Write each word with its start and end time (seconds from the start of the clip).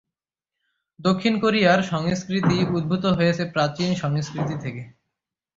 দক্ষিণ 0.99 1.33
কোরিয়ার 1.39 1.79
সংস্কৃতি 1.83 2.57
উদ্ভূত 2.71 3.03
হয়েছে 3.17 3.43
প্রাচীন 3.53 3.89
সংস্কৃতি 3.95 4.55
থেকে। 4.63 4.83